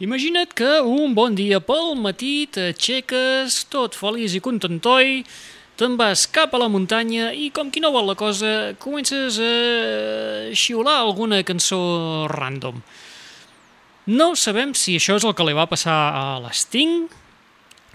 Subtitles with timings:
[0.00, 5.18] Imagina't que un bon dia pel matí t'aixeques tot feliç i contentoi,
[5.76, 9.50] te'n vas cap a la muntanya i, com qui no vol la cosa, comences a
[10.56, 11.82] xiular alguna cançó
[12.32, 12.80] random.
[14.16, 17.04] No sabem si això és el que li va passar a l'Sting,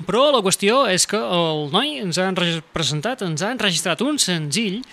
[0.06, 2.30] però la qüestió és que el noi ens ha
[2.70, 4.84] presentat, ens ha enregistrat un senzill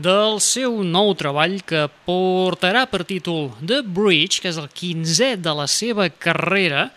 [0.00, 5.52] del seu nou treball que portarà per títol The Bridge, que és el 15è de
[5.56, 6.88] la seva carrera,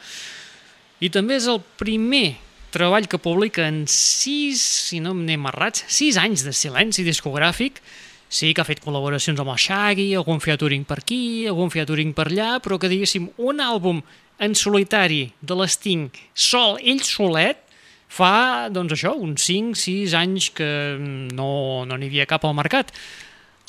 [1.04, 2.38] i també és el primer
[2.74, 7.82] treball que publica en 6, si no m'anem errats, 6 anys de silenci discogràfic.
[8.34, 12.32] Sí que ha fet col·laboracions amb el Shaggy, algun featuring per aquí, algun featuring per
[12.32, 14.02] allà, però que diguéssim un àlbum
[14.42, 17.63] en solitari de l'Sting, sol, ell solet,
[18.14, 22.94] fa, doncs això, uns 5-6 anys que no n'hi no havia cap al mercat.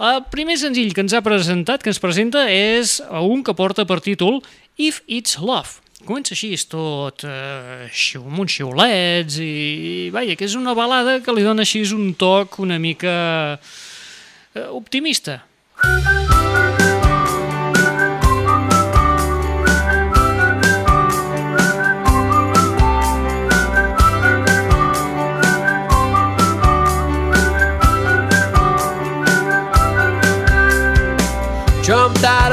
[0.03, 4.01] El primer senzill que ens ha presentat, que ens presenta, és un que porta per
[4.03, 4.43] títol
[4.77, 5.80] If It's Love.
[6.05, 11.20] Comença així, és tot eh, amb uns xiulets i, i vaja, que és una balada
[11.25, 13.17] que li dona així un toc una mica
[13.56, 15.41] eh, optimista.
[15.84, 16.73] Música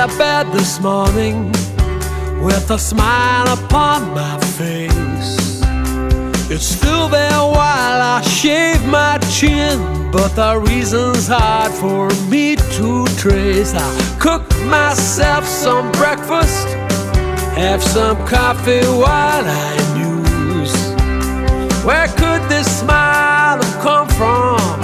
[0.02, 1.52] out of bed this morning
[2.42, 5.62] with a smile upon my face.
[6.50, 9.78] It's still there while I shave my chin,
[10.12, 13.74] but the reason's hard for me to trace.
[13.76, 16.68] I cook myself some breakfast,
[17.56, 20.76] have some coffee while I muse.
[21.86, 24.82] Where could this smile have come from?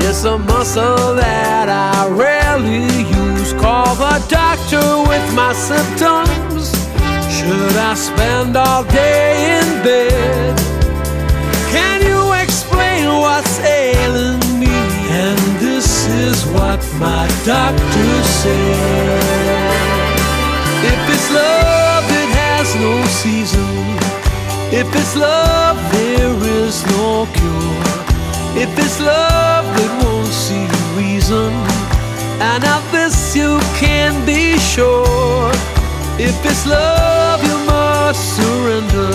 [0.00, 3.17] It's a muscle that I rarely use
[3.58, 6.70] call the doctor with my symptoms?
[7.36, 10.56] Should I spend all day in bed?
[11.74, 14.76] Can you explain what's ailing me?
[15.24, 18.10] And this is what my doctor
[18.40, 19.68] said.
[20.92, 23.74] If it's love, it has no season.
[24.80, 27.88] If it's love, there is no cure.
[28.62, 30.66] If it's love that won't see
[30.96, 31.77] reason
[32.40, 35.50] and of this you can be sure.
[36.18, 39.10] If it's love, you must surrender.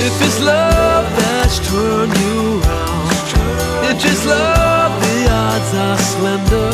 [0.00, 2.98] If it's love that's turned you around.
[3.90, 6.72] If it's love, the odds are slender.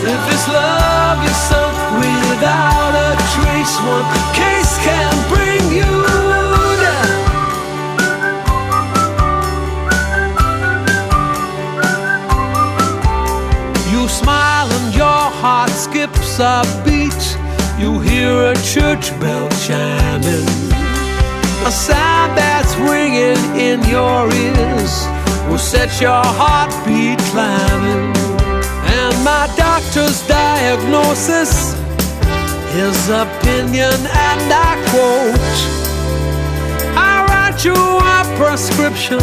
[0.00, 1.76] If it's love, you're sunk
[2.30, 3.74] without a trace.
[3.82, 5.17] One case can
[16.38, 17.38] skips a beat,
[17.80, 20.46] you hear a church bell chiming.
[21.66, 25.06] A sound that's ringing in your ears
[25.48, 28.14] will set your heartbeat climbing.
[29.00, 31.74] And my doctor's diagnosis,
[32.72, 33.98] his opinion,
[34.30, 35.56] and I quote
[36.96, 39.20] I write you a prescription.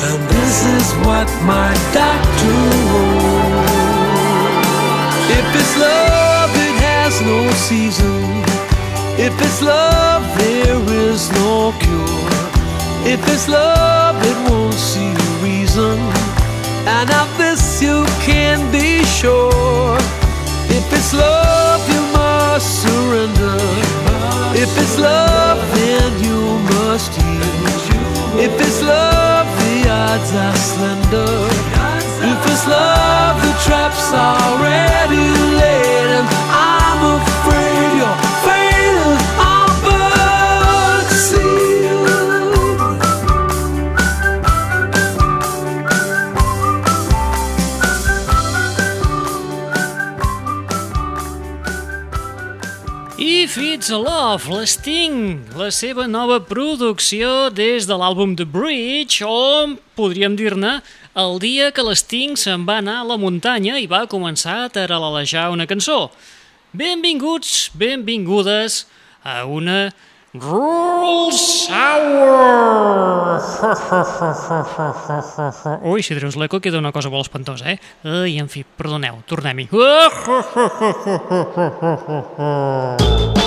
[0.00, 2.54] And this is what my doctor
[2.92, 3.67] wrote.
[5.36, 8.44] If it's love, it has no season.
[9.18, 12.38] If it's love, there is no cure.
[13.04, 15.12] If it's love, it won't see
[15.42, 15.98] reason.
[16.86, 19.96] And of this you can be sure.
[20.70, 23.58] If it's love, you must surrender.
[24.54, 26.40] If it's love, then you
[26.74, 27.68] must yield.
[28.40, 31.48] If it's love, the odds are slender.
[32.30, 34.87] If it's love, the trap's are laid,
[53.88, 60.36] It's a Love, l'Sting, la seva nova producció des de l'àlbum The Bridge, o podríem
[60.36, 60.82] dir-ne
[61.16, 65.48] el dia que l'Sting se'n va anar a la muntanya i va començar a taralalejar
[65.54, 66.12] una cançó.
[66.76, 68.84] Benvinguts, benvingudes
[69.24, 69.88] a una
[70.36, 72.28] Roll Sour!
[75.88, 77.80] Ui, si treus l'eco queda una cosa molt espantosa, eh?
[78.04, 79.72] Ai, en fi, perdoneu, tornem-hi.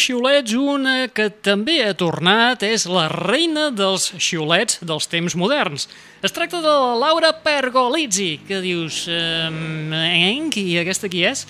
[0.00, 5.88] xiulets, una que també ha tornat és la reina dels xiulets dels temps moderns.
[6.22, 9.06] Es tracta de la Laura Pergolizzi, que dius...
[9.08, 11.46] Eh, qui, aquesta qui és?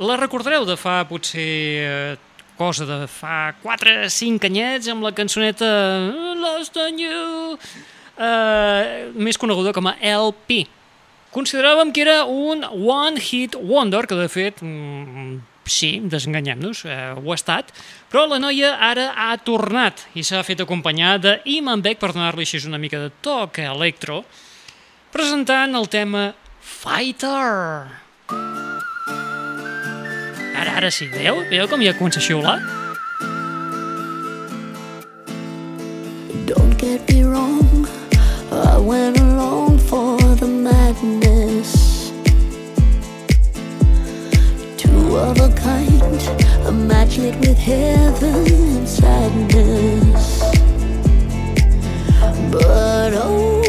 [0.00, 1.48] La recordareu de fa potser
[1.84, 2.16] eh,
[2.56, 5.68] cosa de fa 4-5 anyets amb la cançoneta
[6.38, 7.58] Lost on You,
[8.16, 10.64] eh, més coneguda com a LP.
[11.32, 17.32] Consideràvem que era un one hit wonder, que de fet mm, sí, desenganyem-nos, eh, ho
[17.32, 17.72] ha estat,
[18.10, 22.46] però la noia ara ha tornat i s'ha fet acompanyar de Iman Beck per donar-li
[22.46, 24.24] així una mica de toc electro,
[25.12, 27.88] presentant el tema Fighter.
[30.56, 31.44] Ara, ara sí, veieu?
[31.50, 32.81] Veieu com ja comença a xiular?
[47.18, 50.40] Lit with heaven and sadness.
[52.50, 53.61] But oh,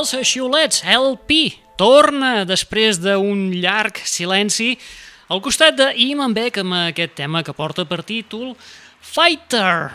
[0.00, 4.72] dels xiulets, LP, torna després d'un llarg silenci
[5.30, 8.54] al costat de Iman Beck amb aquest tema que porta per títol
[9.00, 9.90] Fighter.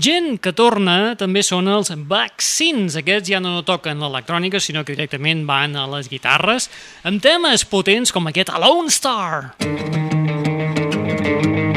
[0.00, 2.96] Gent que torna també són els vaccins.
[2.96, 6.70] Aquests ja no toquen l'electrònica, sinó que directament van a les guitarres,
[7.04, 9.56] amb temes potents com aquest Alone Star.
[9.60, 11.69] Whenever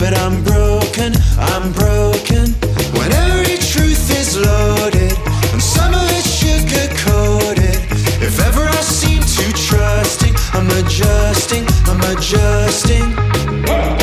[0.00, 2.54] but I'm broken, I'm broken.
[2.96, 5.12] When every truth is loaded,
[5.52, 7.76] and some of it sugar coated.
[8.24, 13.99] If ever I seem too trusting, I'm adjusting, I'm adjusting.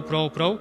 [0.00, 0.54] Prou, prou, prou,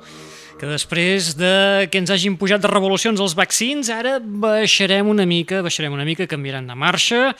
[0.60, 5.62] que després de que ens hagin pujat de revolucions els vaccins, ara baixarem una mica,
[5.64, 7.32] baixarem una mica, canviaran de marxa.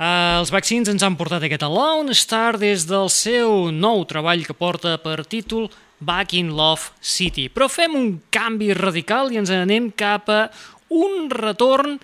[0.00, 4.56] Uh, els vaccins ens han portat aquest Alone Star des del seu nou treball que
[4.56, 5.68] porta per títol
[6.00, 7.50] Back in Love City.
[7.52, 10.46] Però fem un canvi radical i ens anem cap a
[10.88, 11.98] un retorn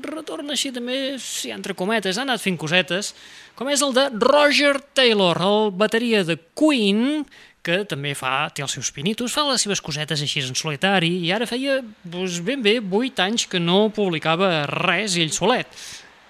[0.00, 3.12] retorn així també, si entre cometes, ha anat fent cosetes,
[3.58, 7.26] com és el de Roger Taylor, el bateria de Queen,
[7.62, 11.30] que també fa, té els seus pinitos, fa les seves cosetes així en solitari, i
[11.34, 15.70] ara feia doncs, ben bé 8 anys que no publicava res ell solet.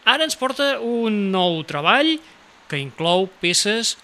[0.04, 2.18] Ara ens porta un nou treball
[2.68, 3.96] que inclou peces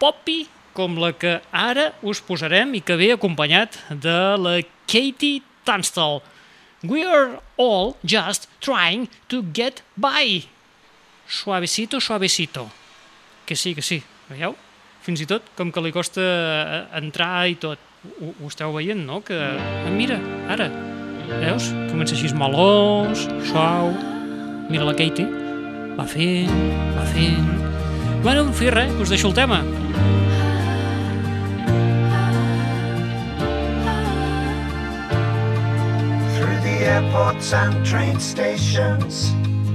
[0.00, 0.44] poppy
[0.76, 6.20] com la que ara us posarem i que ve acompanyat de la Katie Tunstall.
[6.84, 10.44] We are all just trying to get by.
[11.26, 12.70] Suavecito, suavecito.
[13.44, 14.02] Que sí, que sí.
[14.28, 14.54] Veieu?
[15.08, 17.80] Fins i tot com que li costa eh, entrar i tot.
[18.20, 19.22] Ho, ho esteu veient, no?
[19.24, 19.38] Que...
[19.40, 20.18] Ah, mira,
[20.52, 20.66] ara.
[21.30, 21.70] Veus?
[21.88, 23.88] Comença així melós, suau.
[24.68, 25.24] Mira la Katie.
[25.96, 26.52] Va fent,
[26.92, 27.48] va fent...
[28.20, 29.62] Bueno, en fi, res, us deixo el tema.
[36.36, 39.32] through the airports and train stations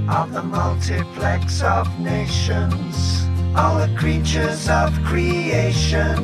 [0.08, 3.24] of the multiplex of nations.
[3.55, 6.17] All the creatures of creation,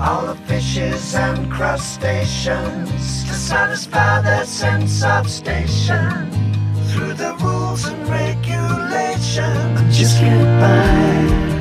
[0.00, 6.30] all the fishes and crustaceans to satisfy their sense of station
[6.88, 9.96] through the rules and regulations.
[9.96, 11.55] Just get by.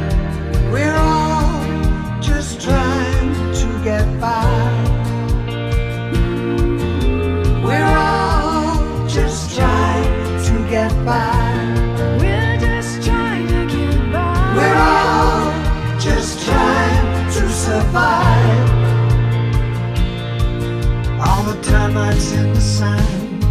[22.16, 23.44] In the sand,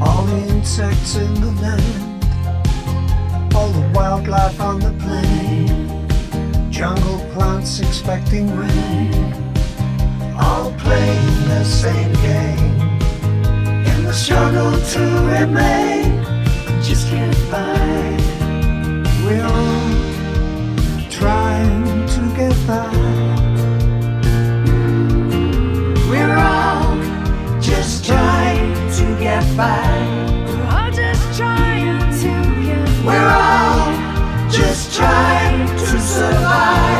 [0.00, 8.46] all the insects in the land, all the wildlife on the plain, jungle plants expecting
[8.56, 9.32] rain,
[10.38, 12.80] all playing the same game.
[13.92, 15.00] In the struggle to
[15.34, 16.24] remain.
[16.82, 18.16] Just get by.
[19.24, 19.90] We're all
[21.10, 21.99] trying
[36.00, 36.99] survive.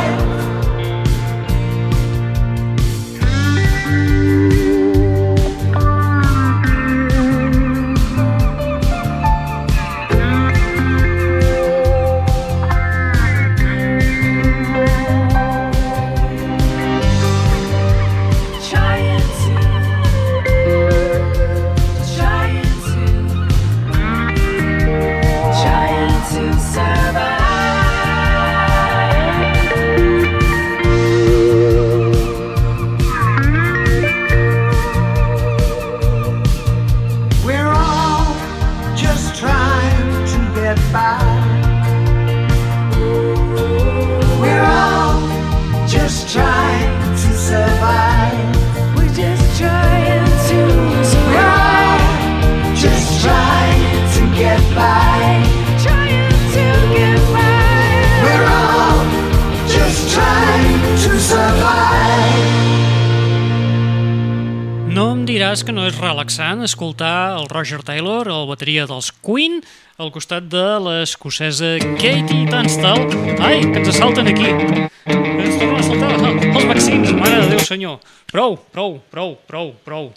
[65.51, 69.57] Diràs que no és relaxant escoltar el Roger Taylor, el bateria dels Queen,
[69.99, 73.03] al costat de l'escocesa Katie Tunstall.
[73.43, 74.47] Ai, que ens assalten aquí.
[74.47, 77.99] Ens tornen a saltar els vaccins, mare de Déu senyor.
[78.31, 80.07] Prou, prou, prou, prou, prou.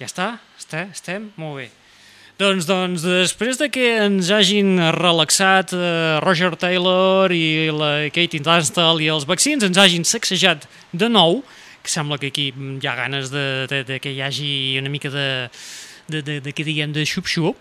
[0.00, 0.28] Ja està?
[0.58, 0.88] Està?
[0.90, 1.30] Estem?
[1.38, 1.70] Molt bé.
[2.42, 8.98] Doncs, doncs, després de que ens hagin relaxat eh, Roger Taylor i la Katie Tunstall
[9.04, 11.44] i els vaccins ens hagin sacsejat de nou,
[11.82, 15.10] que sembla que aquí hi ha ganes de, de, de que hi hagi una mica
[15.10, 15.50] de,
[16.08, 17.58] de, de, de que diguem, de xup-xup,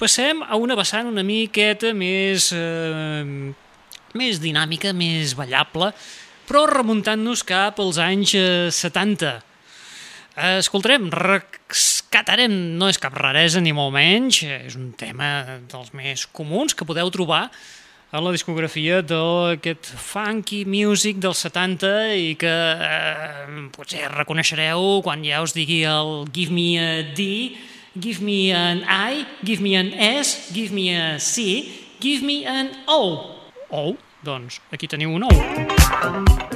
[0.00, 3.52] passem a una vessant una miqueta més, eh,
[4.16, 5.92] més dinàmica, més ballable,
[6.48, 9.34] però remuntant-nos cap als anys eh, 70.
[10.36, 16.26] Eh, Escoltarem, rescatarem, no és cap raresa ni molt menys, és un tema dels més
[16.32, 17.48] comuns que podeu trobar
[18.10, 25.42] a la discografia d'aquest funky music dels 70 i que eh, potser reconeixereu quan ja
[25.44, 27.54] us digui el Give me a D,
[27.94, 31.62] Give me an I, Give me an S, Give me a C,
[32.02, 33.30] Give me an O.
[33.70, 33.94] O?
[34.26, 36.49] Doncs aquí teniu un O.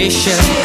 [0.00, 0.59] nation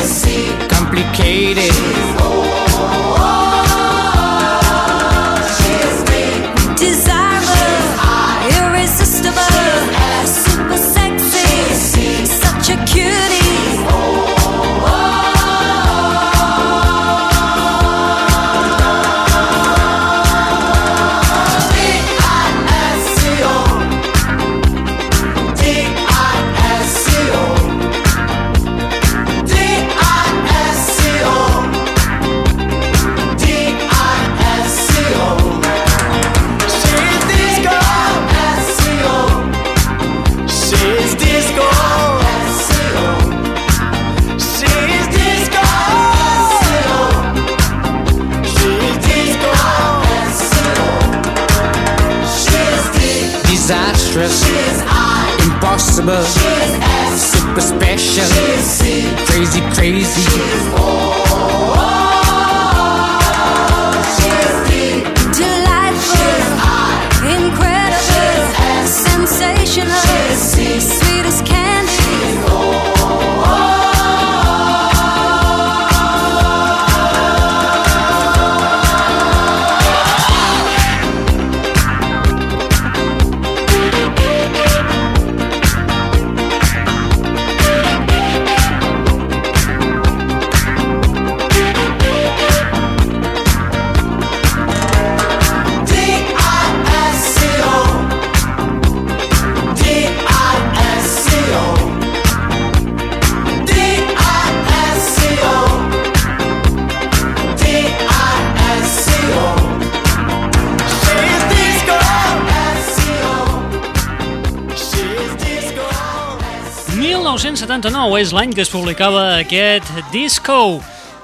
[117.86, 120.80] 1979 és l'any que es publicava aquest disco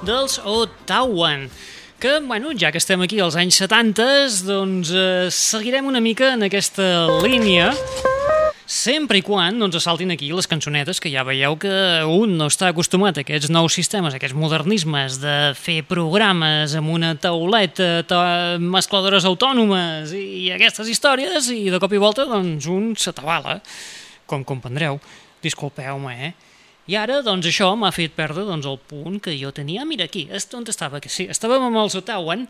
[0.06, 1.48] dels Ottawan
[1.98, 4.06] que, bueno, ja que estem aquí als anys 70,
[4.46, 6.86] doncs eh, seguirem una mica en aquesta
[7.24, 7.72] línia
[8.70, 11.72] sempre i quan ens saltin aquí les cançonetes, que ja veieu que
[12.06, 16.94] un no està acostumat a aquests nous sistemes, a aquests modernismes de fer programes amb
[16.94, 18.22] una tauleta, ta
[18.62, 23.58] mescladores autònomes i aquestes històries, i de cop i volta doncs un s'atabala,
[24.30, 25.02] com comprendreu.
[25.42, 26.34] Disculpeu-me, eh?
[26.92, 29.86] I ara, doncs, això m'ha fet perdre doncs, el punt que jo tenia.
[29.88, 30.26] Mira, aquí,
[30.58, 31.00] on estava?
[31.00, 32.50] Que sí, estàvem amb els Otawan,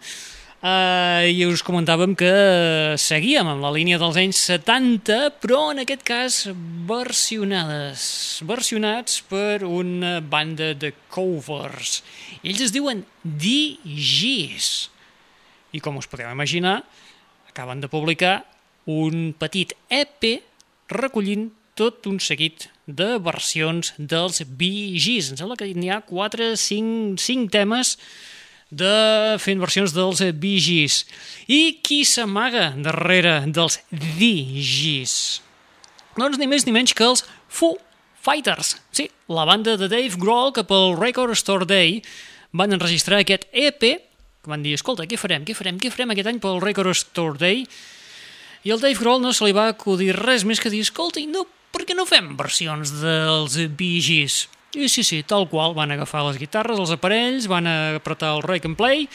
[0.62, 2.28] Uh, I us comentàvem que
[3.02, 6.36] seguíem amb la línia dels anys 70, però en aquest cas
[6.86, 8.04] versionades,
[8.46, 12.04] versionats per una banda de covers.
[12.44, 14.70] Ells es diuen DGs.
[15.74, 16.84] I com us podeu imaginar,
[17.50, 18.44] acaben de publicar
[18.86, 20.30] un petit EP
[20.94, 25.32] recollint tot un seguit de versions dels Gees.
[25.32, 27.96] Em sembla que n'hi ha 4, 5, 5 temes
[28.72, 30.24] de fent versions dels
[30.66, 31.06] Gees.
[31.48, 35.42] I qui s'amaga darrere dels Bee Gees?
[36.18, 37.78] Doncs ni més ni menys que els Foo
[38.22, 38.78] Fighters.
[38.92, 42.02] Sí, la banda de Dave Grohl que pel Record Store Day
[42.52, 46.30] van enregistrar aquest EP que van dir, escolta, què farem, què farem, què farem aquest
[46.32, 47.62] any pel Record Store Day?
[48.66, 51.46] I el Dave Grohl no se li va acudir res més que dir, escolta, no,
[51.72, 54.46] per què no fem versions dels Bee Gees?
[54.72, 58.70] I sí, sí, tal qual, van agafar les guitarres, els aparells, van apretar el Rake
[58.70, 59.08] and Play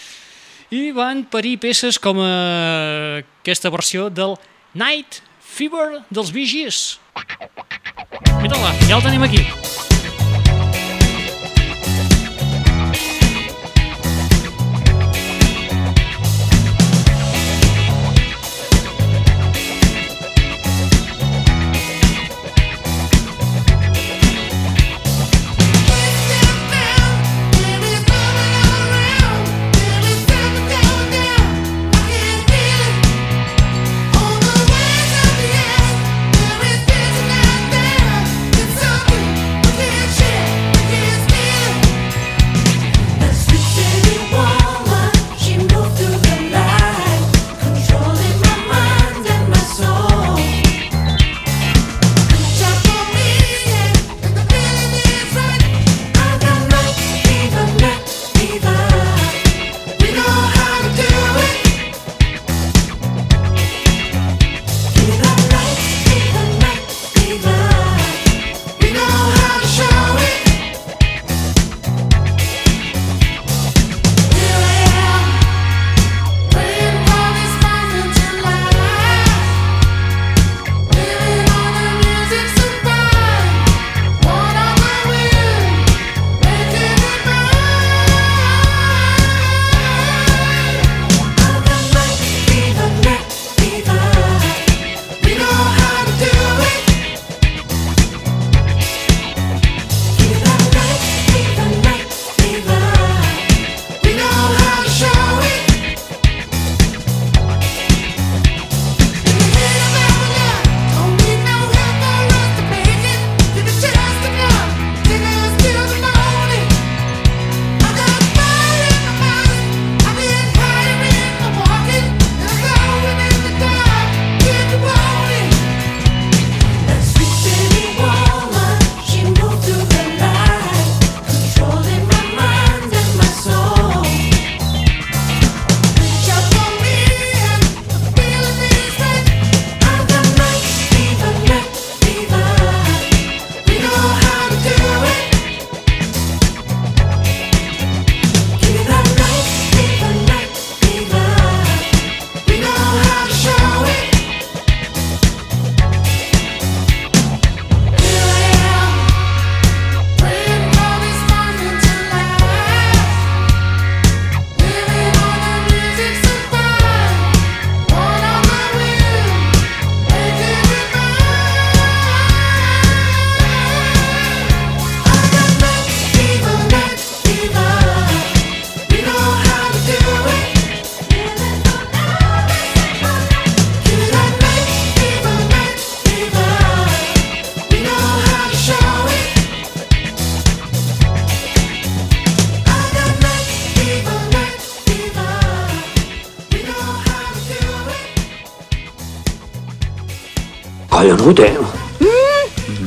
[0.74, 4.36] i van parir peces com eh, aquesta versió del
[4.74, 6.98] Night Fever dels Bee Gees.
[8.42, 9.46] Mira-la, ja el tenim aquí.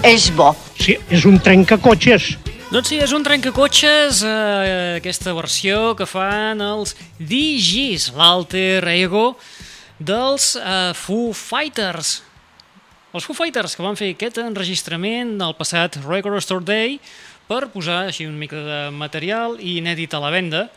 [0.09, 0.47] És bo.
[0.73, 2.31] Sí, és un trencacotxes.
[2.71, 9.35] Doncs sí, és un trencacotxes, eh, aquesta versió que fan els DJs, l'alter ego
[10.01, 12.23] dels eh, Foo Fighters.
[13.13, 16.97] Els Foo Fighters que van fer aquest enregistrament al passat Record Store Day
[17.45, 20.71] per posar així una mica de material i inèdit a la venda.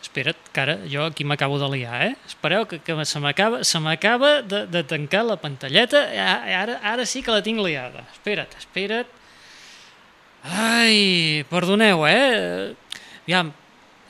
[0.00, 2.14] Espera't, que ara jo aquí m'acabo de liar, eh?
[2.26, 6.00] Espereu que, que se m'acaba de, de tancar la pantalleta.
[6.16, 8.06] A- Ara, ara sí que la tinc liada.
[8.16, 9.06] Espera't, espera't.
[10.42, 12.72] Ai, perdoneu, eh?
[13.26, 13.52] Aviam,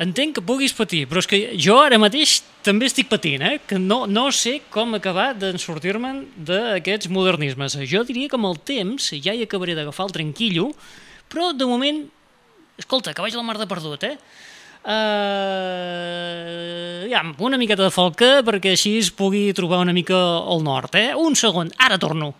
[0.00, 3.57] entenc que puguis patir, però és que jo ara mateix també estic patint, eh?
[3.66, 7.74] Que no, no sé com acabar d'en sortir-me'n d'aquests modernismes.
[7.90, 10.70] Jo diria que amb el temps ja hi acabaré d'agafar el tranquillo,
[11.31, 12.05] però de moment,
[12.79, 14.16] escolta, que vaig la mar de perdut, eh?
[14.81, 14.93] Uh,
[17.11, 21.12] ja, una miqueta de falca perquè així es pugui trobar una mica al nord, eh?
[21.12, 22.33] Un segon, ara torno.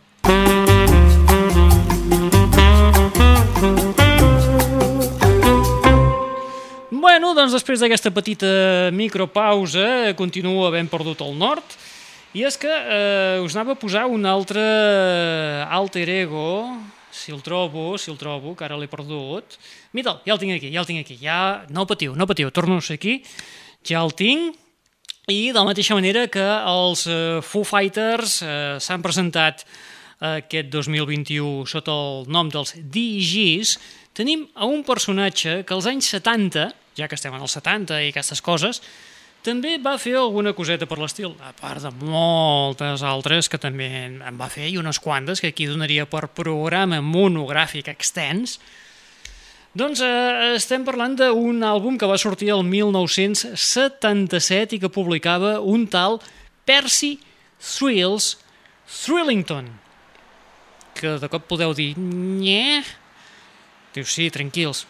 [6.91, 11.77] Bueno, doncs després d'aquesta petita micropausa continuo havent perdut el nord
[12.33, 14.63] i és que eh, us anava a posar un altre
[15.69, 16.79] alter ego
[17.13, 19.59] si el trobo, si el trobo, que ara l'he perdut.
[19.97, 21.19] Mira'l, ja el tinc aquí, ja el tinc aquí.
[21.21, 23.21] Ja, no patiu, no patiu, torno a ser aquí.
[23.87, 24.59] Ja el tinc.
[25.31, 29.63] I de la mateixa manera que els eh, Foo Fighters eh, s'han presentat
[30.21, 33.77] aquest 2021 sota el nom dels DJs,
[34.17, 36.67] tenim a un personatge que als anys 70,
[36.99, 38.83] ja que estem en els 70 i aquestes coses,
[39.45, 44.37] també va fer alguna coseta per l'estil, a part de moltes altres que també en
[44.41, 48.61] va fer, i unes quantes que aquí donaria per programa monogràfic extens.
[49.73, 55.87] Doncs eh, estem parlant d'un àlbum que va sortir el 1977 i que publicava un
[55.89, 56.21] tal
[56.67, 57.19] Percy
[57.57, 58.37] Thrills
[58.91, 59.71] Thrillington,
[60.99, 62.83] que de cop podeu dir, nye?
[63.95, 64.87] Diu, sí, tranquils.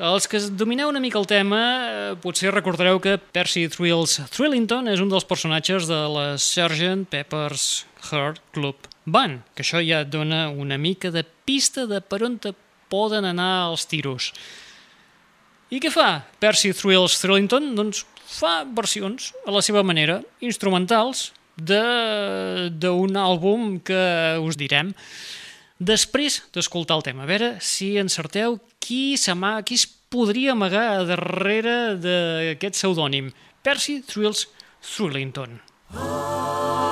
[0.00, 5.02] Els que domineu una mica el tema eh, potser recordareu que Percy Thrills Thrillington és
[5.04, 7.04] un dels personatges de la Sgt.
[7.12, 12.22] Pepper's Heart Club Band, que això ja et dona una mica de pista de per
[12.24, 12.54] on te
[12.88, 14.30] poden anar els tiros.
[15.68, 17.74] I què fa Percy Thrills Thrillington?
[17.76, 21.28] Doncs fa versions a la seva manera, instrumentals,
[21.60, 24.00] d'un àlbum que
[24.40, 24.94] us direm
[25.80, 27.24] després d'escoltar el tema.
[27.24, 33.32] A veure si encerteu qui, qui es podria amagar darrere d'aquest pseudònim.
[33.64, 34.46] Percy Thrills
[34.84, 35.60] Thrillington.
[35.92, 36.89] Thank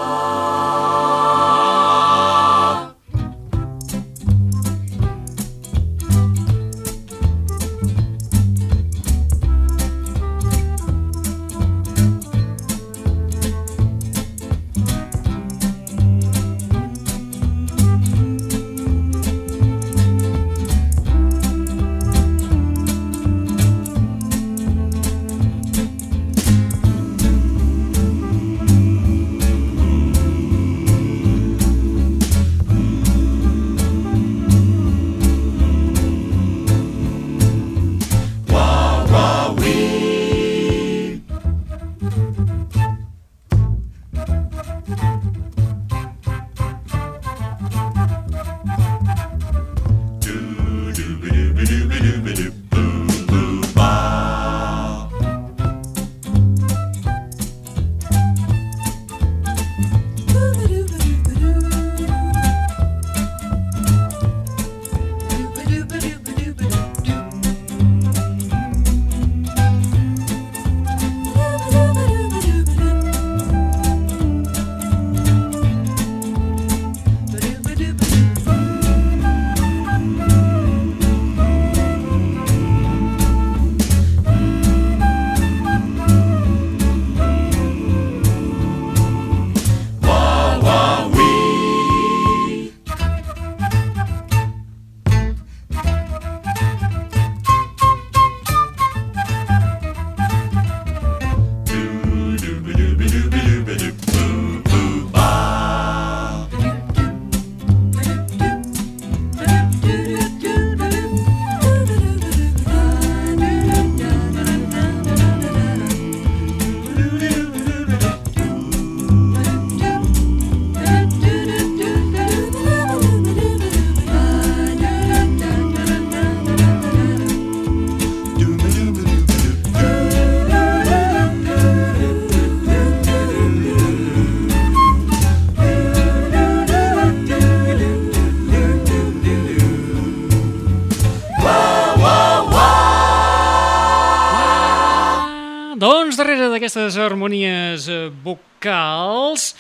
[146.89, 149.55] darrere d'aquestes harmonies eh, vocals,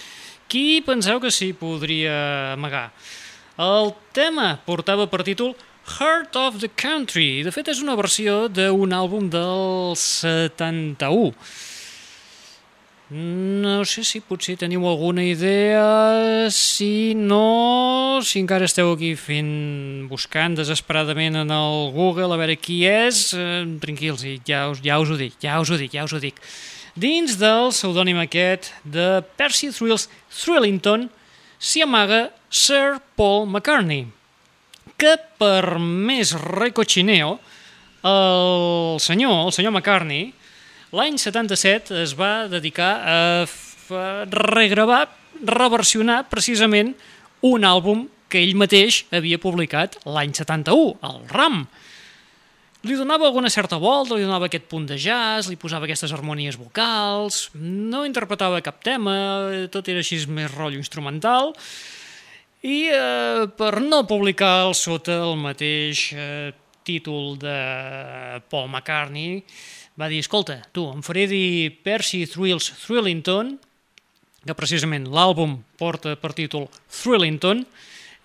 [0.48, 2.90] qui penseu que s'hi podria amagar?
[3.58, 5.54] El tema portava per títol
[5.98, 7.42] Heart of the Country.
[7.44, 11.34] De fet, és una versió d'un àlbum del 71.
[13.10, 20.56] No sé si potser teniu alguna idea, si no, si encara esteu aquí fent, buscant
[20.56, 25.16] desesperadament en el Google a veure qui és, eh, tranquils, ja us, ja us ho
[25.16, 26.36] dic, ja us ho dic, ja us ho dic.
[26.98, 31.04] Dins del pseudònim aquest de Percy Thrills Thrillington
[31.62, 34.08] s'hi amaga Sir Paul McCartney,
[34.98, 37.36] que per més recochineo,
[38.08, 40.32] el senyor, el senyor McCartney,
[40.96, 43.20] l'any 77 es va dedicar a
[44.58, 45.04] regravar,
[45.38, 46.96] reversionar precisament
[47.46, 51.62] un àlbum que ell mateix havia publicat l'any 71, el RAM.
[52.86, 56.54] Li donava alguna certa volta, li donava aquest punt de jazz, li posava aquestes harmonies
[56.60, 59.16] vocals, no interpretava cap tema,
[59.74, 61.50] tot era així més rotllo instrumental,
[62.62, 66.52] i eh, per no publicar el sota el mateix eh,
[66.86, 67.58] títol de
[68.46, 69.42] Paul McCartney,
[69.98, 73.56] va dir, escolta, tu, em faré dir Percy Thrills Thrillington,
[74.46, 77.66] que precisament l'àlbum porta per títol Thrillington,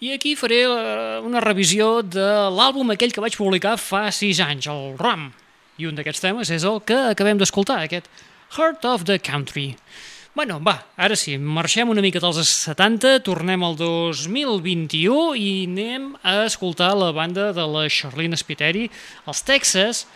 [0.02, 4.68] i aquí faré eh, una revisió de l'àlbum aquell que vaig publicar fa sis anys,
[4.72, 5.30] el RAM.
[5.78, 8.10] I un d'aquests temes és el que acabem d'escoltar, aquest
[8.58, 9.74] Heart of the Country.
[10.36, 16.40] Bueno, va, ara sí, marxem una mica dels 70, tornem al 2021 i anem a
[16.48, 18.88] escoltar la banda de la Charlene Spiteri,
[19.30, 20.08] els Texas,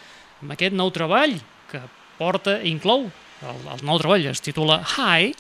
[0.42, 1.38] amb aquest nou treball
[1.70, 1.84] que
[2.18, 3.12] porta, inclou,
[3.46, 5.38] el, el nou treball es titula High,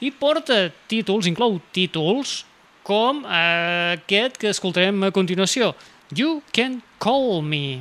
[0.00, 2.44] i porta títols, inclou títols
[2.82, 5.74] com eh, aquest que escoltarem a continuació,
[6.14, 7.80] You Can Call Me.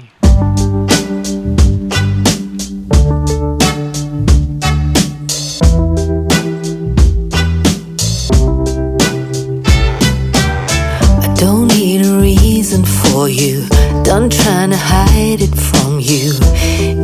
[11.22, 13.68] I don't need a reason for you.
[14.04, 16.34] Done trying to hide it from you.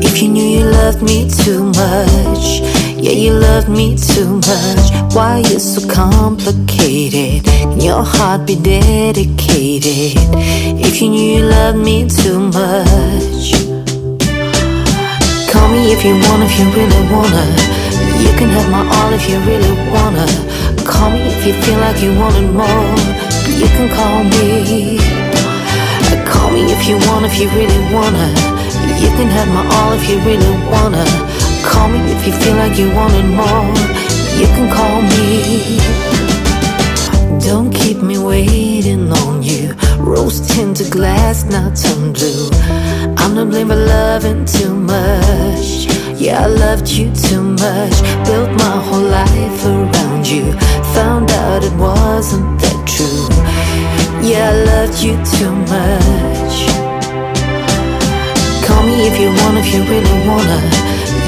[0.01, 2.61] If you knew you loved me too much,
[2.97, 5.13] yeah, you love me too much.
[5.13, 7.43] Why you so complicated?
[7.43, 10.17] Can your heart be dedicated?
[10.79, 13.53] If you knew you loved me too much.
[15.51, 17.45] Call me if you want, if you really wanna.
[18.23, 20.27] You can have my all if you really wanna.
[20.85, 22.95] Call me if you feel like you wanted more.
[23.59, 24.99] You can call me.
[26.27, 28.27] Call me if you want, if you really wanna.
[28.99, 31.34] You can have my all if you really wanna.
[31.69, 33.73] Call me if you feel like you wanted more.
[34.39, 35.79] You can call me.
[37.39, 39.73] Don't keep me waiting on you.
[39.99, 42.49] Rose tinted glass, now turn blue.
[43.17, 45.85] I'm to blame for loving too much.
[46.19, 47.95] Yeah, I loved you too much.
[48.25, 50.53] Built my whole life around you.
[50.95, 53.27] Found out it wasn't that true.
[54.27, 56.55] Yeah, I loved you too much.
[58.65, 60.84] Call me if you want, if you really wanna.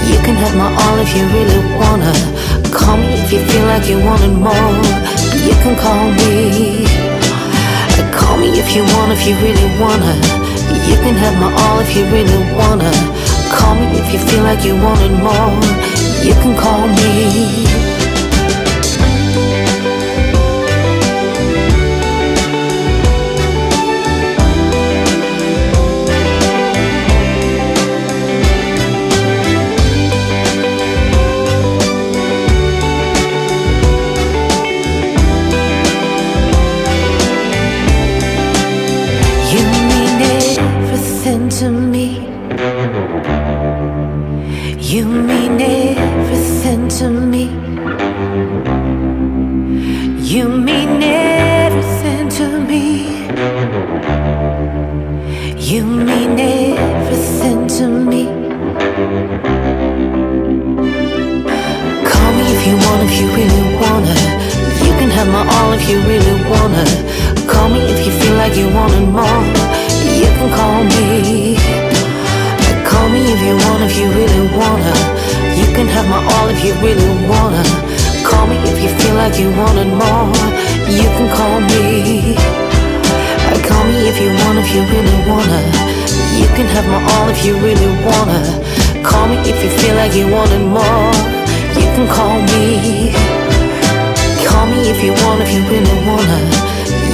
[0.08, 2.14] You can have my all if you really wanna.
[2.72, 4.76] Call me if you feel like you wanted more.
[5.48, 6.88] You can call me.
[8.16, 10.14] Call me if you want, if you really wanna.
[10.90, 12.92] You can have my all if you really wanna.
[13.52, 15.60] Call me if you feel like you wanted more.
[16.24, 17.77] You can call me.
[74.68, 74.96] You wanna.
[75.56, 77.64] You can have my all if you really wanna.
[78.24, 80.32] Call me if you feel like you wanted more.
[80.90, 82.36] You can call me.
[83.68, 85.62] Call me if you want, if you really wanna.
[86.40, 88.42] You can have my all if you really wanna.
[89.04, 91.14] Call me if you feel like you wanted more.
[91.80, 93.14] You can call me.
[94.48, 96.40] Call me if you want, if you really wanna.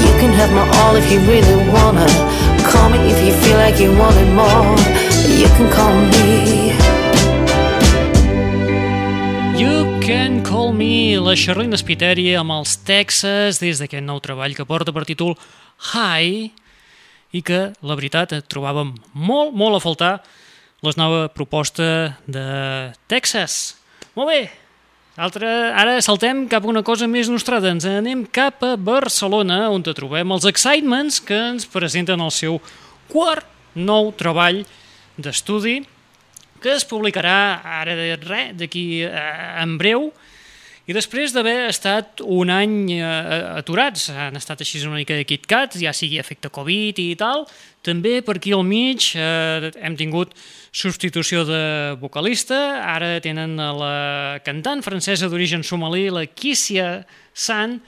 [0.04, 2.08] You can have my all if you really wanna.
[2.72, 5.03] Call me if you feel like you wanted more.
[11.44, 15.34] Charlene Spiteri amb els Texas des d'aquest nou treball que porta per títol
[15.90, 16.54] High
[17.36, 20.14] i que, la veritat, trobàvem molt, molt a faltar
[20.88, 22.46] la nova proposta de
[23.12, 23.76] Texas.
[24.16, 24.40] Molt bé,
[25.20, 27.76] Altre, ara saltem cap a una cosa més nostrada.
[27.76, 32.62] Ens anem cap a Barcelona, on te trobem els Excitements, que ens presenten el seu
[33.12, 33.44] quart
[33.76, 34.64] nou treball
[35.20, 35.82] d'estudi,
[36.64, 39.12] que es publicarà ara de res, d'aquí eh,
[39.60, 40.14] en breu,
[40.84, 43.04] i després d'haver estat un any eh,
[43.56, 47.46] aturats, han estat així una mica de KitKat, ja sigui efecte Covid i tal,
[47.84, 50.34] també per aquí al mig eh, hem tingut
[50.76, 51.64] substitució de
[52.02, 57.80] vocalista, ara tenen la cantant francesa d'origen somalí, la Kissia San,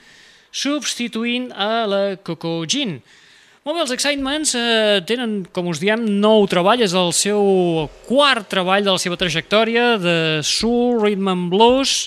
[0.55, 3.01] substituint a la Coco Jean.
[3.65, 8.45] Molt bé, els Excitements eh, tenen, com us diem, nou treball, és el seu quart
[8.51, 12.05] treball de la seva trajectòria de soul, rhythm and blues,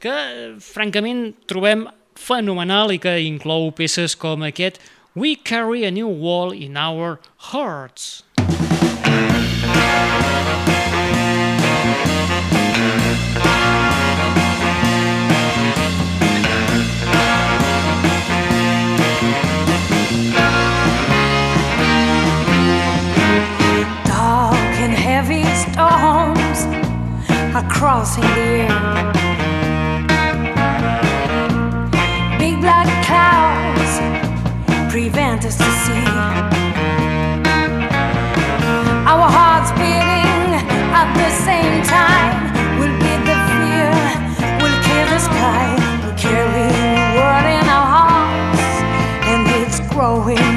[0.00, 1.86] que francament trobem
[2.16, 4.80] fenomenal i que inclou peces com aquest
[5.16, 7.20] We Carry a New Wall in Our
[7.52, 8.22] Hearts.
[24.04, 26.66] Dark and heavy storms
[27.54, 29.35] are crossing the air.
[34.96, 36.06] Prevent us to see.
[39.12, 40.54] Our hearts beating
[41.00, 42.34] at the same time
[42.78, 43.92] will beat the fear,
[44.62, 45.66] will kill the sky.
[46.02, 48.64] We carry the world in our hearts,
[49.30, 50.55] and it's growing.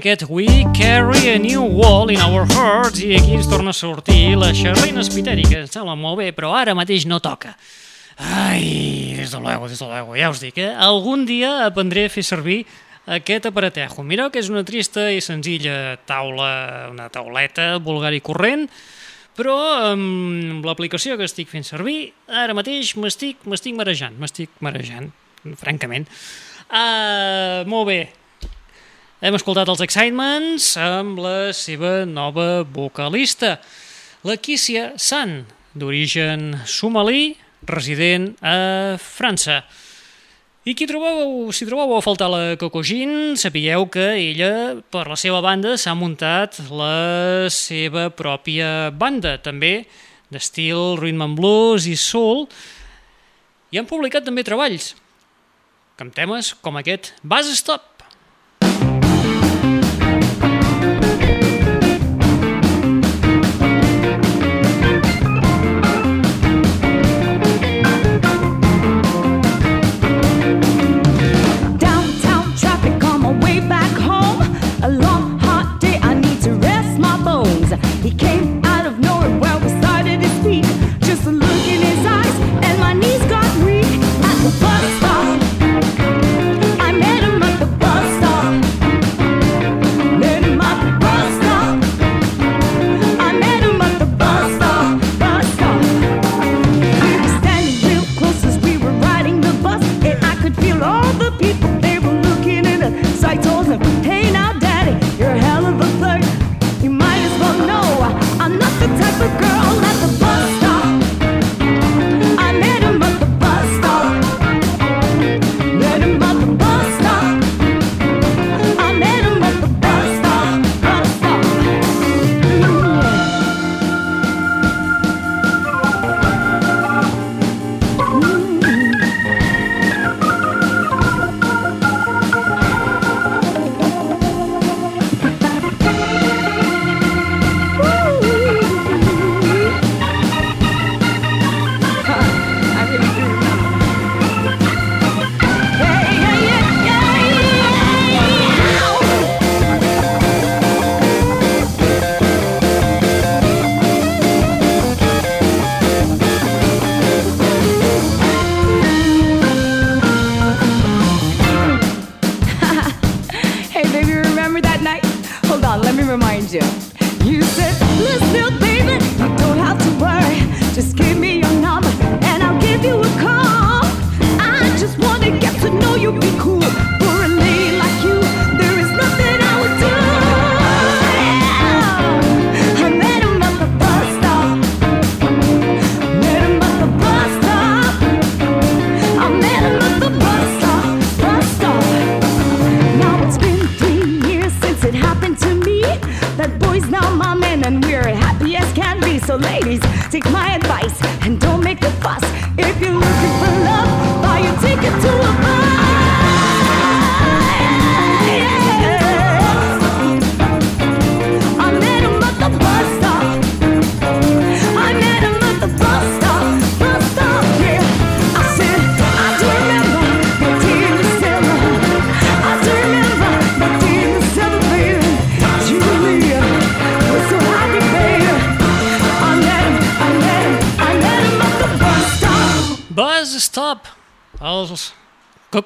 [0.00, 4.32] Aquest We Carry a New Wall in Our Hearts i aquí ens torna a sortir
[4.40, 7.50] la Charlene Spiteri, que em sembla molt bé, però ara mateix no toca.
[8.16, 10.70] Ai, des de luego, des de luego, ja us dic, eh?
[10.72, 12.62] Algun dia aprendré a fer servir
[13.12, 14.00] aquest aparatejo.
[14.00, 18.70] Mireu que és una trista i senzilla taula, una tauleta vulgar i corrent,
[19.36, 19.58] però
[19.90, 23.44] amb l'aplicació que estic fent servir, ara mateix m'estic
[23.76, 25.12] marejant, m'estic marejant,
[25.60, 26.08] francament.
[26.70, 28.00] Uh, molt bé,
[29.20, 33.58] hem escoltat els Excitements amb la seva nova vocalista,
[34.24, 35.42] la Kissia San,
[35.76, 37.34] d'origen somalí,
[37.68, 39.58] resident a França.
[40.64, 45.20] I qui trobeu, si trobeu a faltar la Coco Jean, sapigueu que ella, per la
[45.20, 49.84] seva banda, s'ha muntat la seva pròpia banda, també
[50.32, 52.46] d'estil rhythm and blues i soul,
[53.68, 54.94] i han publicat també treballs,
[56.00, 57.89] amb temes com aquest Buzz Stop.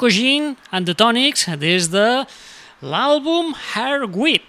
[0.04, 2.26] Cogin and the Tonics des de
[2.84, 4.44] l'àlbum Hair Whip.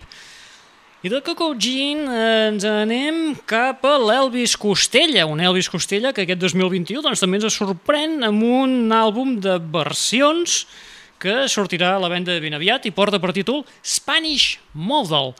[1.00, 6.26] I de Coco Jean eh, ens anem cap a l'Elvis Costella, un Elvis Costella que
[6.26, 10.66] aquest 2021 doncs, també ens sorprèn amb un àlbum de versions
[11.24, 15.32] que sortirà a la venda ben aviat i porta per títol Spanish Model.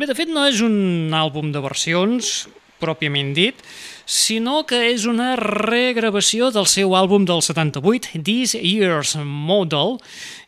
[0.00, 2.46] Bé, de fet, no és un àlbum de versions,
[2.80, 3.60] pròpiament dit,
[4.08, 9.98] sinó que és una regravació del seu àlbum del 78, This Year's Model,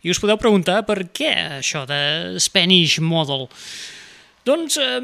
[0.00, 3.50] i us podeu preguntar per què això de Spanish Model.
[4.48, 4.96] Doncs eh,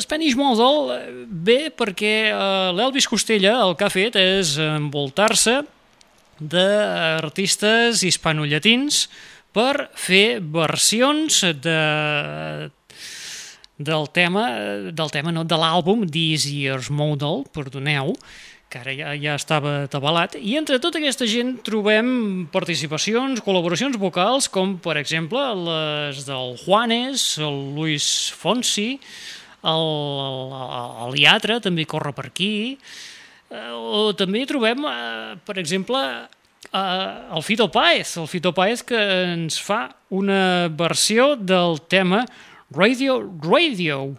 [0.00, 5.60] Spanish Model eh, ve perquè eh, l'Elvis Costella el que ha fet és envoltar-se
[6.40, 9.04] d'artistes hispanollatins
[9.52, 11.78] per fer versions de
[13.78, 18.14] del tema, eh, del tema no, de l'àlbum This Year's Model, perdoneu,
[18.68, 24.50] que ara ja, ja estava tabalat, i entre tota aquesta gent trobem participacions, col·laboracions vocals,
[24.52, 28.98] com per exemple les del Juanes, el Luis Fonsi,
[29.64, 29.86] el,
[30.28, 32.76] el, el Iatra també corre per aquí,
[33.48, 36.02] eh, o també trobem, eh, per exemple,
[36.68, 36.82] eh,
[37.38, 39.00] el Fito Paez, el Fito Paez que
[39.32, 42.26] ens fa una versió del tema
[42.70, 44.18] Radio Radio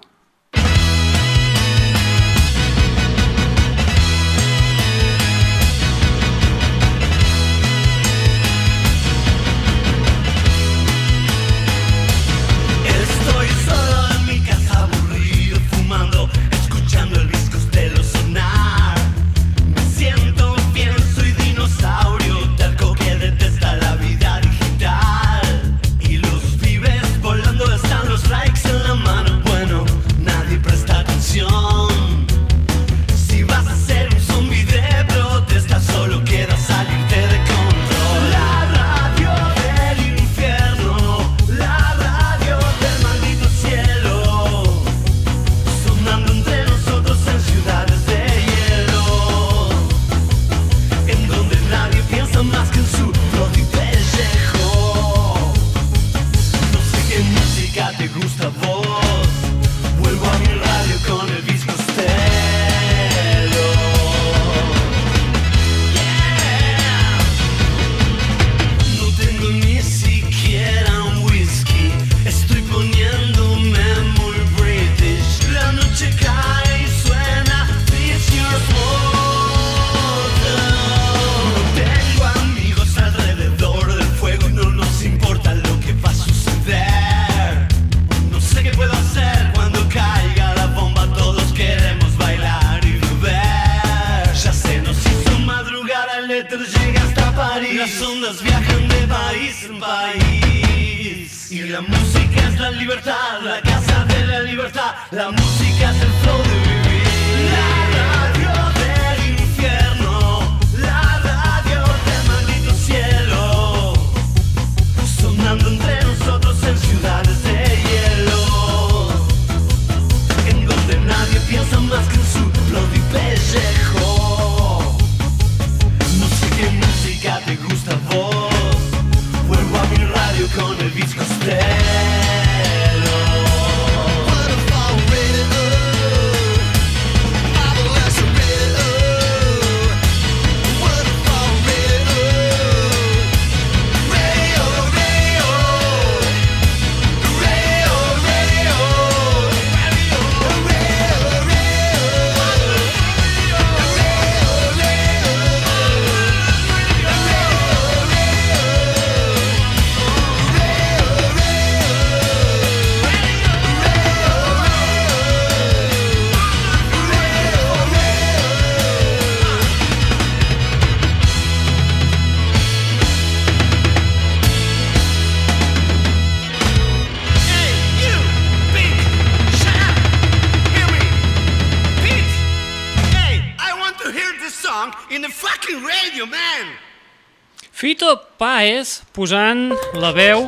[188.40, 190.46] Páez posant la veu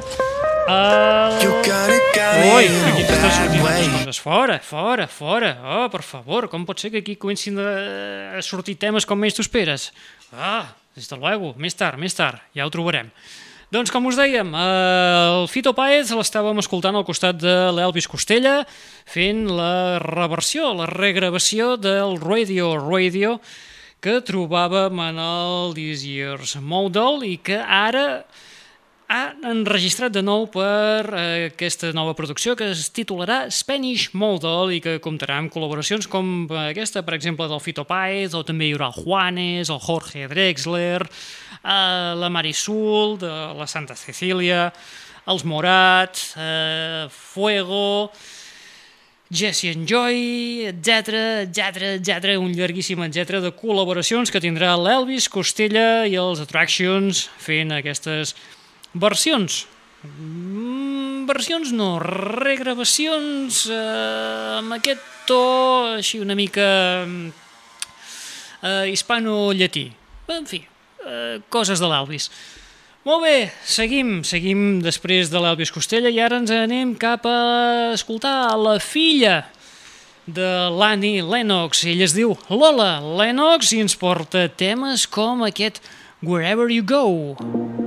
[0.71, 1.33] al...
[1.43, 4.19] Ui, aquí t'estan sortint altres coses.
[4.23, 5.49] Fora, fora, fora.
[5.59, 7.71] Oh, per favor, com pot ser que aquí comencin a
[8.39, 9.89] a sortir temes com menys t'ho esperes?
[10.31, 13.11] Ah, des de luego, més tard, més tard, ja ho trobarem.
[13.75, 18.61] Doncs com us dèiem, eh, el Fito Páez l'estàvem escoltant al costat de l'Elvis Costella
[19.03, 23.41] fent la reversió, la regravació del Radio Radio
[24.01, 28.23] que trobàvem en el This Year's Model i que ara
[29.11, 34.79] ha enregistrat de nou per eh, aquesta nova producció que es titularà Spanish Model i
[34.81, 38.89] que comptarà amb col·laboracions com aquesta, per exemple, del Fito Páez, o també hi haurà
[38.95, 44.69] Juanes, el Jorge Drexler, eh, la Marisul, de la Santa Cecília,
[45.29, 48.09] els Morat, eh, Fuego,
[49.31, 56.03] Jesse and Joy, etc, etc, etc, un llarguíssim etc de col·laboracions que tindrà l'Elvis Costella
[56.03, 58.35] i els Attractions fent aquestes
[58.91, 59.63] versions.
[60.03, 65.41] Mm, versions no, regravacions eh, amb aquest to
[65.95, 66.67] així una mica
[68.61, 69.85] eh, hispano-llatí.
[70.35, 70.65] En fi,
[71.07, 72.27] eh, coses de l'Elvis.
[73.01, 77.39] Molt bé, seguim, seguim després de l'Elvis Costella i ara ens anem cap a
[77.95, 79.39] escoltar la filla
[80.29, 81.81] de l'Annie Lennox.
[81.89, 85.81] Ella es diu Lola Lennox i ens porta temes com aquest
[86.21, 87.07] Wherever You Go.
[87.41, 87.80] Got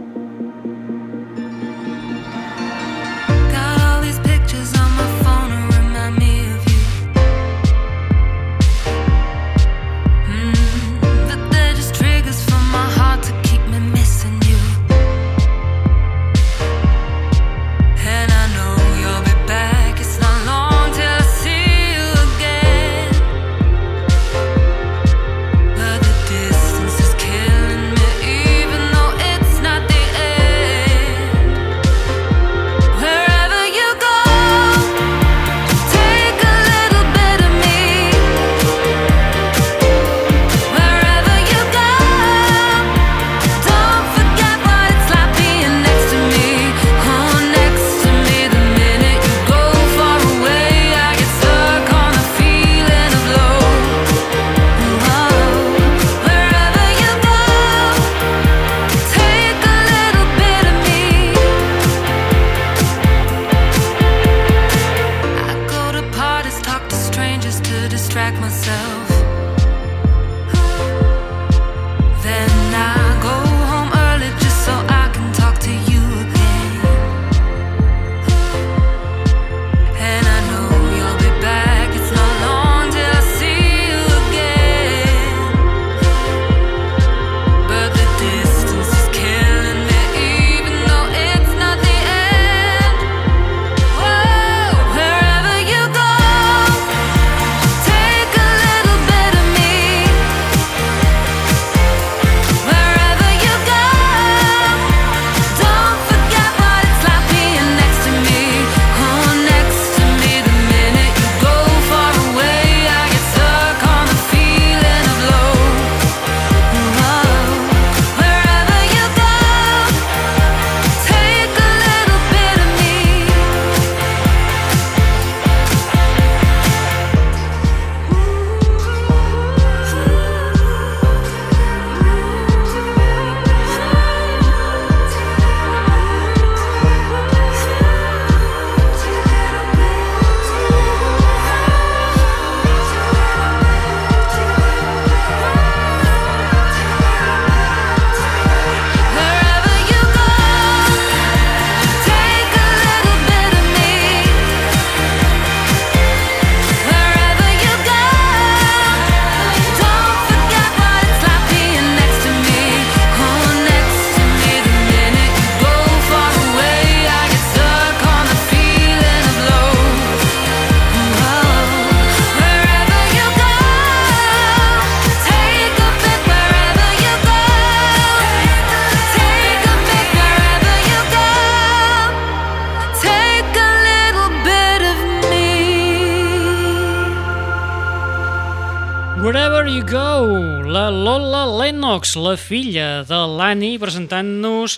[192.34, 194.74] la filla de l'Annie, presentant-nos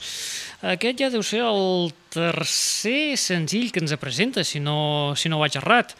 [0.76, 5.56] aquest ja deu ser el tercer senzill que ens presenta, si no, si no vaig
[5.60, 5.94] errat.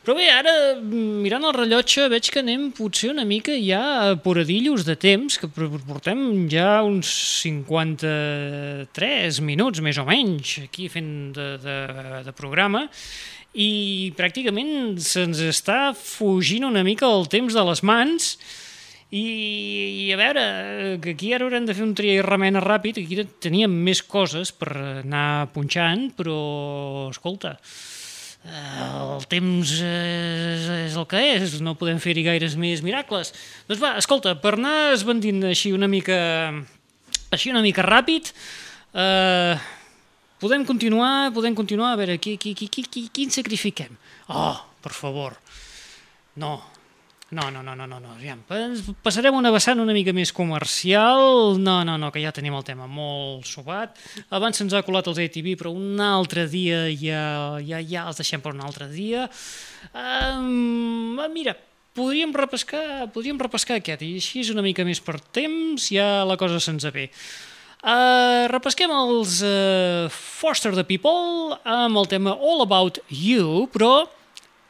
[0.00, 3.80] Però bé, ara, mirant el rellotge, veig que anem potser una mica ja
[4.10, 7.10] a poradillos de temps, que por- portem ja uns
[7.42, 11.76] 53 minuts, més o menys, aquí fent de, de,
[12.28, 12.86] de programa,
[13.52, 18.32] i pràcticament se'ns està fugint una mica el temps de les mans,
[19.10, 20.42] i, i a veure,
[21.02, 24.52] que aquí ara haurem de fer un tria i remena ràpid, aquí teníem més coses
[24.54, 24.70] per
[25.02, 27.56] anar punxant, però, escolta,
[28.46, 28.86] eh,
[29.16, 33.34] el temps és, és el que és, no podem fer-hi gaires més miracles.
[33.66, 36.20] Doncs va, escolta, per anar esbandint així una mica,
[37.34, 38.30] així una mica ràpid,
[38.94, 39.58] eh,
[40.38, 43.98] podem continuar, podem continuar, a veure, qui, qui, qui, qui, qui, quin sacrifiquem?
[44.30, 44.54] Oh,
[44.86, 45.34] per favor,
[46.38, 46.60] no,
[47.30, 48.14] no, no, no, no, no, no.
[48.48, 51.56] Pas- passarem una vessant una mica més comercial.
[51.62, 53.94] No, no, no, que ja tenim el tema molt sobat.
[54.34, 57.22] Abans se'ns ha colat els ATV, però un altre dia ja,
[57.62, 59.28] ja, ja els deixem per un altre dia.
[59.94, 61.54] Um, mira,
[61.94, 66.38] podríem repescar, podríem repescar aquest, i així és una mica més per temps, ja la
[66.40, 67.08] cosa se'ns ve.
[67.80, 74.10] Uh, repesquem els uh, Foster the People amb el tema All About You, però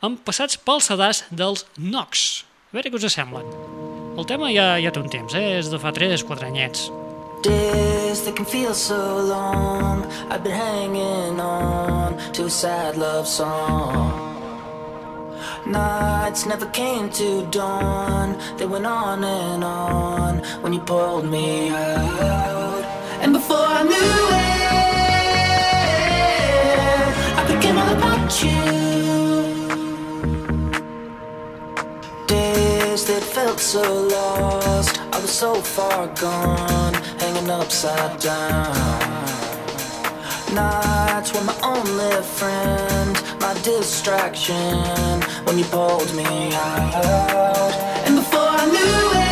[0.04, 2.44] amb passats pels sedars dels Nox.
[2.70, 3.46] A veure què us semblen.
[4.14, 5.58] El tema ja, ja té un temps, eh?
[5.58, 6.84] és de fa 3-4 anyets.
[7.42, 8.94] Days that can feel so
[9.26, 10.06] long.
[10.30, 14.14] I've been hanging on to a sad love song.
[15.66, 18.38] Nights never came to dawn.
[18.56, 22.84] They went on and on when you pulled me out.
[23.20, 24.14] And before I knew
[24.46, 24.62] it,
[27.34, 28.79] I became all about you.
[33.06, 35.00] That felt so lost.
[35.12, 38.76] I was so far gone, hanging upside down.
[40.54, 45.22] Nights were my only friend, my distraction.
[45.44, 47.72] When you pulled me out,
[48.06, 49.29] and before I knew it,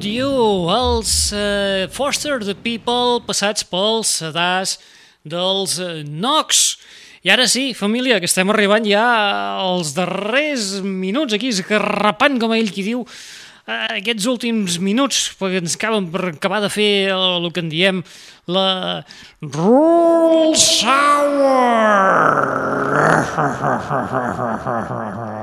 [0.00, 0.32] You,
[0.72, 4.78] els uh, Foster the People passats pels sedars
[5.20, 6.78] dels uh, Nox.
[7.20, 9.04] I ara sí, família, que estem arribant ja
[9.60, 13.04] als darrers minuts aquí, esgarrapant, com ell qui diu,
[13.68, 17.68] eh, aquests últims minuts, perquè ens acaben per acabar de fer el, el que en
[17.68, 18.00] diem
[18.48, 19.04] la
[19.44, 20.64] Rules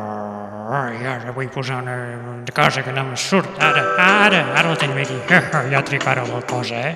[0.70, 0.94] Hour.
[1.02, 3.50] I ara vull posar una, una cosa que no em surt.
[3.58, 5.18] Ara, ara, ara la tenim aquí.
[5.74, 6.94] Ja tric ara la cosa, eh?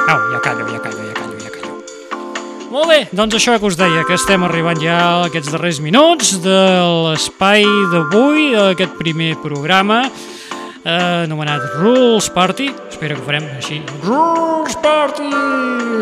[0.00, 1.76] Au, ja callo, ja callo, ja callo, ja callo.
[2.70, 6.36] Molt bé, doncs això que us deia, que estem arribant ja a aquests darrers minuts
[6.44, 6.60] de
[7.08, 10.04] l'espai d'avui, aquest primer programa
[10.84, 12.70] eh, anomenat Rules Party.
[12.88, 13.80] Espera que ho farem així.
[14.04, 15.30] Rules Party!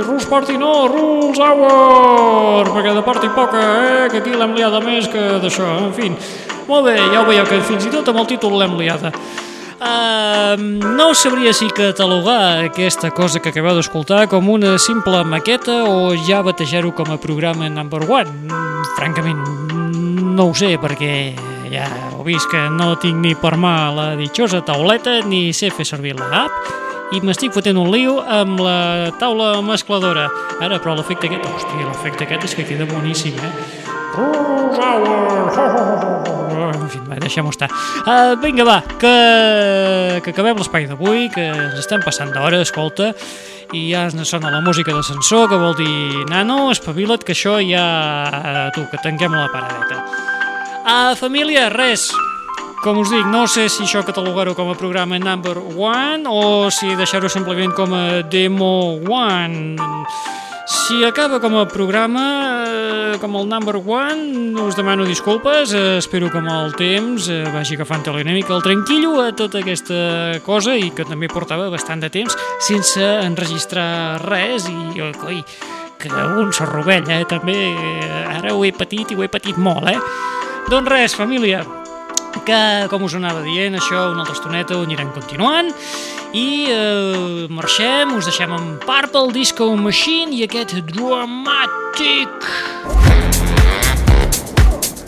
[0.05, 2.71] Rules Party no, Rules Hour!
[2.75, 4.07] Perquè de party poca, eh?
[4.13, 5.67] Que aquí l'hem liada més que d'això.
[5.89, 6.13] En fi,
[6.69, 9.13] molt bé, ja ho veieu que fins i tot amb el títol l'hem liada.
[9.79, 16.17] Uh, no sabria si catalogar aquesta cosa que acabeu d'escoltar com una simple maqueta o
[16.27, 18.27] ja batejar-ho com a programa number one.
[18.27, 19.45] Mm, Francament,
[20.35, 21.13] no ho sé, perquè
[21.71, 25.87] ja heu vist que no tinc ni per mà la ditjosa tauleta ni sé fer
[25.87, 30.27] servir l'app i m'estic fotent un lío amb la taula mescladora.
[30.59, 31.47] Ara, però l'efecte aquest...
[31.47, 33.53] Hòstia, l'efecte aquest és que queda boníssim, eh?
[34.19, 36.48] Rules Hour!
[36.79, 37.69] En fi, deixem-ho estar.
[38.05, 39.13] Uh, vinga, va, que,
[40.25, 43.13] que acabem l'espai d'avui, que ens estem passant d'hora, escolta,
[43.75, 48.71] i ja ens sona la música d'ascensor, que vol dir, nano, espavila't, que això ja...
[48.75, 50.03] Tu, que tanquem la paradeta.
[50.89, 52.09] Uh, família, res,
[52.81, 56.95] com us dic, no sé si això catalogar-ho com a programa number one o si
[56.97, 59.75] deixar-ho simplement com a demo one.
[60.69, 66.29] Si acaba com a programa, eh, com el number one, us demano disculpes, eh, espero
[66.29, 70.91] que amb el temps eh, vagi agafant una el tranquillo a tota aquesta cosa i
[70.91, 75.43] que també portava bastant de temps sense enregistrar res i, coi,
[75.99, 77.57] que un s'arrovella, eh, també,
[78.37, 79.99] ara ho he patit i ho he patit molt, eh?
[80.69, 81.65] Doncs res, família,
[82.47, 85.71] que, com us anava dient, això una altra estoneta ho anirem continuant
[86.37, 92.49] i eh, marxem, us deixem amb Purple Disco Machine i aquest Dramatic.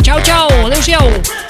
[0.02, 1.08] Ciao, ciao, adeu-siau.
[1.10, 1.49] Collons,